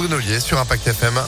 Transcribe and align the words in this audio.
Sandrine 0.00 0.14
Ollier 0.14 0.40
sur 0.40 0.58
Impact 0.58 0.86
FM. 0.86 1.20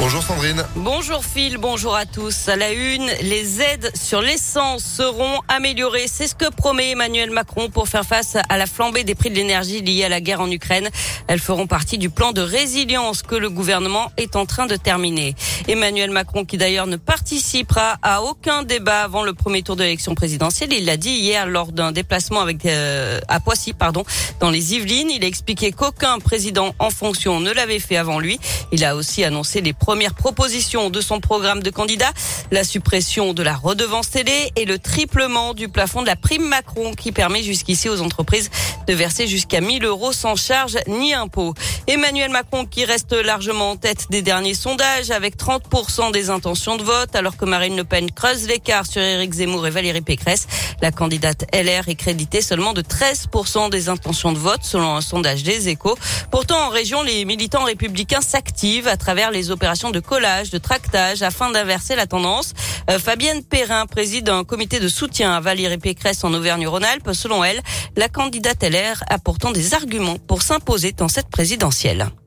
Bonjour 0.00 0.22
Sandrine. 0.22 0.64
Bonjour 0.76 1.22
Phil, 1.22 1.58
bonjour 1.58 1.94
à 1.94 2.06
tous. 2.06 2.48
À 2.48 2.56
la 2.56 2.72
une, 2.72 3.06
les 3.20 3.60
aides 3.60 3.92
sur 3.94 4.22
l'essence 4.22 4.82
seront 4.82 5.40
améliorées. 5.46 6.06
C'est 6.08 6.26
ce 6.26 6.34
que 6.34 6.50
promet 6.50 6.92
Emmanuel 6.92 7.30
Macron 7.30 7.68
pour 7.68 7.86
faire 7.86 8.06
face 8.06 8.38
à 8.48 8.56
la 8.56 8.66
flambée 8.66 9.04
des 9.04 9.14
prix 9.14 9.28
de 9.28 9.34
l'énergie 9.34 9.82
liée 9.82 10.04
à 10.04 10.08
la 10.08 10.22
guerre 10.22 10.40
en 10.40 10.50
Ukraine. 10.50 10.88
Elles 11.26 11.38
feront 11.38 11.66
partie 11.66 11.98
du 11.98 12.08
plan 12.08 12.32
de 12.32 12.40
résilience 12.40 13.20
que 13.20 13.34
le 13.34 13.50
gouvernement 13.50 14.10
est 14.16 14.36
en 14.36 14.46
train 14.46 14.66
de 14.66 14.74
terminer. 14.74 15.34
Emmanuel 15.68 16.10
Macron, 16.10 16.46
qui 16.46 16.56
d'ailleurs 16.56 16.86
ne 16.86 16.96
participera 16.96 17.98
à 18.00 18.22
aucun 18.22 18.62
débat 18.62 19.02
avant 19.02 19.22
le 19.22 19.34
premier 19.34 19.62
tour 19.62 19.76
de 19.76 19.82
l'élection 19.82 20.14
présidentielle, 20.14 20.72
il 20.72 20.86
l'a 20.86 20.96
dit 20.96 21.10
hier 21.10 21.46
lors 21.46 21.72
d'un 21.72 21.92
déplacement 21.92 22.40
avec 22.40 22.64
euh, 22.64 23.20
à 23.28 23.38
Poissy, 23.38 23.74
pardon, 23.74 24.04
dans 24.40 24.50
les 24.50 24.74
Yvelines. 24.74 25.10
Il 25.10 25.22
a 25.24 25.26
expliqué 25.26 25.72
qu'aucun 25.72 26.18
président 26.20 26.74
en 26.78 26.88
fonction 26.88 27.38
ne 27.38 27.52
l'avait 27.52 27.78
fait 27.78 27.98
avant 27.98 28.18
lui. 28.18 28.40
Il 28.72 28.82
a 28.82 28.96
aussi 28.96 29.24
annoncé 29.24 29.60
les 29.60 29.74
première 29.90 30.14
proposition 30.14 30.88
de 30.88 31.00
son 31.00 31.18
programme 31.18 31.64
de 31.64 31.70
candidat, 31.70 32.12
la 32.52 32.62
suppression 32.62 33.34
de 33.34 33.42
la 33.42 33.56
redevance 33.56 34.08
télé 34.08 34.52
et 34.54 34.64
le 34.64 34.78
triplement 34.78 35.52
du 35.52 35.68
plafond 35.68 36.02
de 36.02 36.06
la 36.06 36.14
prime 36.14 36.44
Macron 36.46 36.94
qui 36.94 37.10
permet 37.10 37.42
jusqu'ici 37.42 37.88
aux 37.88 38.00
entreprises 38.00 38.52
de 38.86 38.94
verser 38.94 39.26
jusqu'à 39.26 39.60
1000 39.60 39.84
euros 39.84 40.12
sans 40.12 40.36
charge 40.36 40.78
ni 40.86 41.12
impôt. 41.12 41.54
Emmanuel 41.90 42.30
Macron 42.30 42.66
qui 42.66 42.84
reste 42.84 43.12
largement 43.14 43.72
en 43.72 43.76
tête 43.76 44.06
des 44.10 44.22
derniers 44.22 44.54
sondages 44.54 45.10
avec 45.10 45.36
30% 45.36 46.12
des 46.12 46.30
intentions 46.30 46.76
de 46.76 46.84
vote 46.84 47.16
alors 47.16 47.36
que 47.36 47.44
Marine 47.44 47.76
Le 47.76 47.82
Pen 47.82 48.12
creuse 48.12 48.46
l'écart 48.46 48.86
sur 48.86 49.02
Éric 49.02 49.32
Zemmour 49.32 49.66
et 49.66 49.70
Valérie 49.70 50.00
Pécresse. 50.00 50.46
La 50.82 50.92
candidate 50.92 51.46
LR 51.52 51.88
est 51.88 51.96
créditée 51.96 52.42
seulement 52.42 52.74
de 52.74 52.82
13% 52.82 53.70
des 53.70 53.88
intentions 53.88 54.30
de 54.30 54.38
vote 54.38 54.60
selon 54.62 54.94
un 54.94 55.00
sondage 55.00 55.42
des 55.42 55.68
échos. 55.68 55.98
Pourtant 56.30 56.66
en 56.66 56.68
région, 56.68 57.02
les 57.02 57.24
militants 57.24 57.64
républicains 57.64 58.20
s'activent 58.20 58.86
à 58.86 58.96
travers 58.96 59.32
les 59.32 59.50
opérations 59.50 59.90
de 59.90 59.98
collage, 59.98 60.50
de 60.50 60.58
tractage 60.58 61.22
afin 61.22 61.50
d'inverser 61.50 61.96
la 61.96 62.06
tendance. 62.06 62.52
Euh, 62.88 63.00
Fabienne 63.00 63.42
Perrin 63.42 63.86
préside 63.86 64.28
un 64.28 64.44
comité 64.44 64.78
de 64.78 64.86
soutien 64.86 65.32
à 65.32 65.40
Valérie 65.40 65.78
Pécresse 65.78 66.22
en 66.22 66.32
Auvergne-Rhône-Alpes. 66.34 67.10
Selon 67.14 67.42
elle, 67.42 67.60
la 67.96 68.08
candidate 68.08 68.62
LR 68.62 69.02
a 69.08 69.18
pourtant 69.18 69.50
des 69.50 69.74
arguments 69.74 70.18
pour 70.28 70.42
s'imposer 70.42 70.92
dans 70.92 71.08
cette 71.08 71.30
présidentielle. 71.30 71.79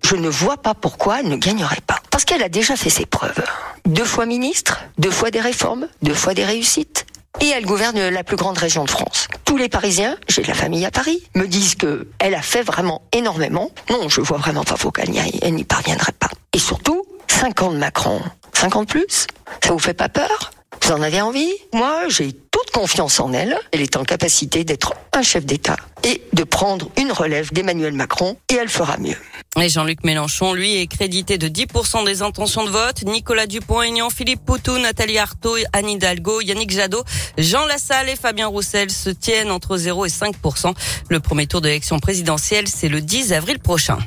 Je 0.04 0.16
ne 0.16 0.30
vois 0.30 0.58
pas 0.58 0.74
pourquoi 0.74 1.20
elle 1.20 1.28
ne 1.28 1.36
gagnerait 1.36 1.82
pas. 1.86 2.00
Parce 2.10 2.26
qu'elle 2.26 2.42
a 2.42 2.50
déjà 2.50 2.76
fait 2.76 2.90
ses 2.90 3.06
preuves. 3.06 3.44
Deux 3.86 4.06
fois 4.06 4.26
ministre, 4.26 4.80
deux 4.98 5.12
fois 5.12 5.30
des 5.30 5.42
réformes, 5.42 5.88
deux 6.02 6.14
fois 6.16 6.34
des 6.34 6.44
réussites. 6.44 7.06
Et 7.40 7.50
elle 7.50 7.66
gouverne 7.66 8.10
la 8.10 8.24
plus 8.24 8.36
grande 8.36 8.58
région 8.58 8.84
de 8.84 8.90
France. 8.90 9.28
Tous 9.46 9.58
les 9.58 9.70
Parisiens, 9.70 10.18
j'ai 10.28 10.42
de 10.42 10.48
la 10.48 10.54
famille 10.56 10.86
à 10.86 10.92
Paris, 10.92 11.22
me 11.36 11.46
disent 11.46 11.76
que 11.76 12.08
elle 12.18 12.34
a 12.34 12.42
fait 12.42 12.64
vraiment 12.64 13.04
énormément. 13.12 13.70
Non, 13.92 14.10
je 14.10 14.22
vois 14.22 14.38
vraiment 14.38 14.64
pas 14.64 14.76
pourquoi 14.76 15.04
elle 15.04 15.54
n'y 15.54 15.64
parviendrait 15.64 16.14
pas. 16.14 16.30
Et 16.54 16.60
surtout, 16.60 17.04
5 17.28 17.62
ans 17.62 17.72
de 17.72 17.78
Macron, 17.78 18.22
50 18.54 18.88
plus 18.88 19.28
Ça 19.64 19.72
vous 19.72 19.80
fait 19.80 19.94
pas 19.94 20.10
peur? 20.10 20.52
Vous 20.82 20.92
en 20.92 21.02
avez 21.02 21.22
envie? 21.22 21.52
Moi, 21.74 22.08
j'ai 22.10 22.36
confiance 22.74 23.20
en 23.22 23.32
elle. 23.32 23.58
Elle 23.72 23.82
est 23.82 23.96
en 23.96 24.04
capacité 24.04 24.66
d'être 24.66 24.94
un 25.14 25.22
chef 25.22 25.46
d'État 25.46 25.78
et 26.04 26.22
de 26.34 26.44
prendre 26.44 26.90
une 26.98 27.12
relève 27.12 27.54
d'Emmanuel 27.54 27.94
Macron 27.94 28.36
et 28.50 28.56
elle 28.56 28.68
fera 28.68 28.98
mieux. 28.98 29.16
Et 29.62 29.70
Jean-Luc 29.70 30.04
Mélenchon, 30.04 30.54
lui, 30.54 30.82
est 30.82 30.88
crédité 30.88 31.38
de 31.38 31.48
10% 31.48 32.06
des 32.06 32.24
intentions 32.24 32.66
de 32.66 32.72
vote. 32.72 33.04
Nicolas 33.04 33.46
Dupont-Aignan, 33.46 34.10
Philippe 34.10 34.44
Poutou, 34.44 34.78
Nathalie 34.80 35.20
Arthaud, 35.20 35.56
Anne 35.72 35.90
Hidalgo, 35.90 36.42
Yannick 36.42 36.72
Jadot, 36.72 37.04
Jean 37.38 37.66
Lassalle 37.68 38.10
et 38.10 38.16
Fabien 38.16 38.48
Roussel 38.48 38.90
se 38.90 39.12
tiennent 39.12 39.52
entre 39.52 39.78
0 39.78 40.06
et 40.06 40.10
5%. 40.10 40.74
Le 41.10 41.20
premier 41.20 41.46
tour 41.46 41.62
de 41.62 41.68
l'élection 41.68 42.00
présidentielle, 42.00 42.68
c'est 42.68 42.90
le 42.90 43.00
10 43.00 43.32
avril 43.34 43.60
prochain. 43.60 44.00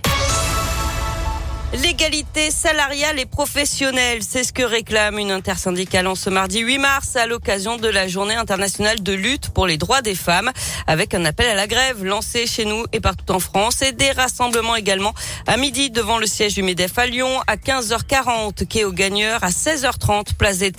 L'égalité 1.83 2.51
salariale 2.51 3.19
et 3.19 3.27
professionnelle, 3.27 4.21
c'est 4.27 4.45
ce 4.45 4.53
que 4.53 4.63
réclame 4.63 5.19
une 5.19 5.31
intersyndicale 5.31 6.07
en 6.07 6.15
ce 6.15 6.31
mardi 6.31 6.61
8 6.61 6.79
mars 6.79 7.17
à 7.17 7.27
l'occasion 7.27 7.77
de 7.77 7.89
la 7.89 8.09
journée 8.09 8.35
internationale 8.35 9.03
de 9.03 9.13
lutte 9.13 9.51
pour 9.51 9.67
les 9.67 9.77
droits 9.77 10.01
des 10.01 10.15
femmes 10.15 10.51
avec 10.87 11.13
un 11.13 11.25
appel 11.25 11.51
à 11.51 11.55
la 11.55 11.67
grève 11.67 12.03
lancé 12.03 12.47
chez 12.47 12.65
nous 12.65 12.85
et 12.93 13.01
partout 13.01 13.33
en 13.33 13.41
France 13.41 13.83
et 13.83 13.93
des 13.93 14.11
rassemblements 14.13 14.77
également 14.77 15.13
à 15.47 15.57
midi 15.59 15.91
devant 15.91 16.19
le 16.19 16.27
siège 16.27 16.55
du 16.55 16.63
MEDEF 16.63 16.97
à 16.99 17.07
Lyon 17.07 17.41
à 17.47 17.57
15h40 17.57 18.67
quai 18.67 18.85
au 18.85 18.93
gagneur 18.93 19.45
à 19.45 19.51
16h30 19.51 20.35
place 20.39 20.59
des. 20.59 20.73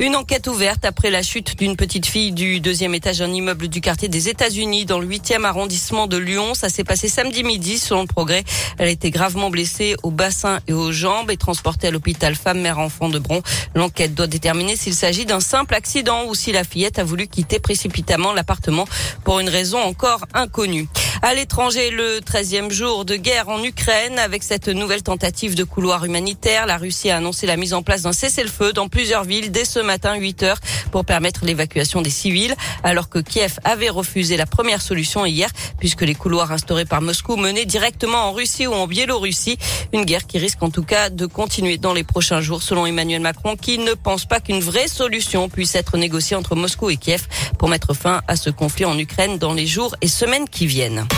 Une 0.00 0.16
enquête 0.16 0.46
ouverte 0.46 0.86
après 0.86 1.10
la 1.10 1.22
chute 1.22 1.58
d'une 1.58 1.76
petite 1.76 2.06
fille 2.06 2.32
du 2.32 2.60
deuxième 2.60 2.94
étage 2.94 3.18
d'un 3.18 3.30
immeuble 3.30 3.68
du 3.68 3.82
quartier 3.82 4.08
des 4.08 4.30
États-Unis 4.30 4.86
dans 4.86 4.98
le 4.98 5.06
8e 5.06 5.44
arrondissement 5.44 6.06
de 6.06 6.16
Lyon. 6.16 6.54
Ça 6.54 6.70
s'est 6.70 6.84
passé 6.84 7.06
samedi 7.06 7.44
midi 7.44 7.76
selon 7.76 8.00
le 8.00 8.06
progrès. 8.06 8.42
Elle 8.78 8.88
a 8.88 8.90
été 8.90 9.10
gravement 9.10 9.50
blessée 9.50 9.96
au 10.02 10.10
bassin 10.10 10.60
et 10.66 10.72
aux 10.72 10.90
jambes 10.90 11.30
et 11.30 11.36
transportée 11.36 11.88
à 11.88 11.90
l'hôpital 11.90 12.34
femme 12.34 12.62
mère 12.62 12.78
enfant 12.78 13.10
de 13.10 13.18
Bron. 13.18 13.42
L'enquête 13.74 14.14
doit 14.14 14.26
déterminer 14.26 14.74
s'il 14.74 14.94
s'agit 14.94 15.26
d'un 15.26 15.40
simple 15.40 15.74
accident 15.74 16.24
ou 16.28 16.34
si 16.34 16.50
la 16.50 16.64
fillette 16.64 16.98
a 16.98 17.04
voulu 17.04 17.28
quitter 17.28 17.58
précipitamment 17.58 18.32
l'appartement 18.32 18.86
pour 19.24 19.38
une 19.38 19.50
raison 19.50 19.80
encore 19.80 20.24
inconnue. 20.32 20.88
À 21.22 21.34
l'étranger, 21.34 21.90
le 21.90 22.20
13e 22.20 22.70
jour 22.70 23.04
de 23.04 23.14
guerre 23.14 23.50
en 23.50 23.62
Ukraine 23.62 24.18
avec 24.18 24.42
cette 24.42 24.68
nouvelle 24.68 25.02
tentative 25.02 25.54
de 25.54 25.64
couloir 25.64 26.06
humanitaire, 26.06 26.64
la 26.64 26.78
Russie 26.78 27.10
a 27.10 27.18
annoncé 27.18 27.46
la 27.46 27.58
mise 27.58 27.74
en 27.74 27.82
place 27.82 28.02
d'un 28.02 28.14
cessez-le-feu 28.14 28.72
dans 28.72 28.88
plusieurs 28.88 29.24
villes 29.24 29.52
dès 29.52 29.66
ce 29.66 29.80
matin 29.80 30.14
8 30.14 30.42
heures 30.44 30.58
pour 30.90 31.04
permettre 31.04 31.44
l'évacuation 31.44 32.00
des 32.00 32.08
civils 32.08 32.54
alors 32.84 33.10
que 33.10 33.18
Kiev 33.18 33.58
avait 33.64 33.90
refusé 33.90 34.38
la 34.38 34.46
première 34.46 34.80
solution 34.80 35.26
hier 35.26 35.50
puisque 35.78 36.00
les 36.00 36.14
couloirs 36.14 36.52
instaurés 36.52 36.86
par 36.86 37.02
Moscou 37.02 37.36
menaient 37.36 37.66
directement 37.66 38.28
en 38.28 38.32
Russie 38.32 38.66
ou 38.66 38.72
en 38.72 38.86
Biélorussie, 38.86 39.58
une 39.92 40.06
guerre 40.06 40.26
qui 40.26 40.38
risque 40.38 40.62
en 40.62 40.70
tout 40.70 40.84
cas 40.84 41.10
de 41.10 41.26
continuer 41.26 41.76
dans 41.76 41.92
les 41.92 42.02
prochains 42.02 42.40
jours 42.40 42.62
selon 42.62 42.86
Emmanuel 42.86 43.20
Macron 43.20 43.56
qui 43.56 43.76
ne 43.76 43.92
pense 43.92 44.24
pas 44.24 44.40
qu'une 44.40 44.60
vraie 44.60 44.88
solution 44.88 45.50
puisse 45.50 45.74
être 45.74 45.98
négociée 45.98 46.36
entre 46.36 46.56
Moscou 46.56 46.88
et 46.88 46.96
Kiev 46.96 47.26
pour 47.58 47.68
mettre 47.68 47.92
fin 47.92 48.22
à 48.26 48.36
ce 48.36 48.48
conflit 48.48 48.86
en 48.86 48.98
Ukraine 48.98 49.36
dans 49.36 49.52
les 49.52 49.66
jours 49.66 49.94
et 50.00 50.08
semaines 50.08 50.48
qui 50.48 50.66
viennent. 50.66 51.09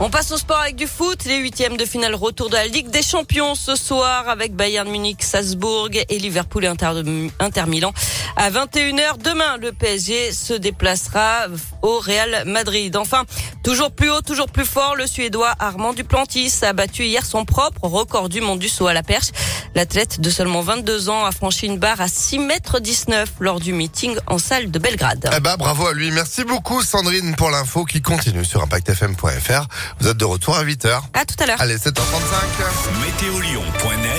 On 0.00 0.10
passe 0.10 0.32
au 0.32 0.36
sport 0.36 0.58
avec 0.58 0.74
du 0.74 0.88
foot. 0.88 1.24
Les 1.24 1.36
huitièmes 1.36 1.76
de 1.76 1.84
finale 1.84 2.16
retour 2.16 2.48
de 2.50 2.54
la 2.54 2.66
Ligue 2.66 2.88
des 2.90 3.02
Champions 3.02 3.54
ce 3.54 3.76
soir 3.76 4.28
avec 4.28 4.52
Bayern 4.52 4.90
Munich, 4.90 5.22
Salzbourg 5.22 5.90
et 5.92 6.18
Liverpool 6.18 6.66
Inter, 6.66 6.90
Inter 7.38 7.66
Milan. 7.68 7.92
À 8.36 8.50
21h 8.50 9.18
demain, 9.22 9.56
le 9.60 9.72
PSG 9.72 10.32
se 10.32 10.54
déplacera 10.54 11.46
au 11.82 11.98
Real 12.00 12.44
Madrid. 12.46 12.96
Enfin, 12.96 13.22
toujours 13.62 13.92
plus 13.92 14.10
haut, 14.10 14.22
toujours 14.22 14.48
plus 14.48 14.64
fort, 14.64 14.96
le 14.96 15.06
Suédois 15.06 15.54
Armand 15.60 15.92
Duplantis 15.92 16.52
a 16.62 16.72
battu 16.72 17.04
hier 17.04 17.24
son 17.24 17.44
propre 17.44 17.84
record 17.86 18.28
du 18.28 18.40
monde 18.40 18.58
du 18.58 18.68
saut 18.68 18.88
à 18.88 18.92
la 18.92 19.04
perche. 19.04 19.28
L'athlète 19.76 20.20
de 20.20 20.30
seulement 20.30 20.62
22 20.62 21.08
ans 21.10 21.24
a 21.24 21.32
franchi 21.32 21.66
une 21.66 21.78
barre 21.78 22.00
à 22.00 22.08
6 22.08 22.40
mètres 22.40 22.80
19 22.80 23.34
lors 23.38 23.60
du 23.60 23.72
meeting 23.72 24.16
en 24.26 24.38
salle 24.38 24.70
de 24.70 24.78
Belgrade. 24.78 25.30
Eh 25.34 25.40
ben, 25.40 25.56
bravo 25.56 25.86
à 25.86 25.92
lui. 25.92 26.10
Merci 26.10 26.44
beaucoup 26.44 26.82
Sandrine 26.82 27.36
pour 27.36 27.50
l'info 27.50 27.84
qui 27.84 28.02
continue 28.02 28.44
sur 28.44 28.62
impactfm.fr. 28.62 29.66
Vous 30.00 30.08
êtes 30.08 30.16
de 30.16 30.24
retour 30.24 30.56
à 30.56 30.64
8h. 30.64 31.00
À 31.14 31.24
tout 31.24 31.36
à 31.38 31.46
l'heure. 31.46 31.60
Allez, 31.60 31.76
7h35. 31.76 31.92
Météolion.net 33.00 34.10